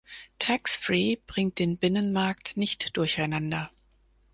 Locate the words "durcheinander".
2.97-3.69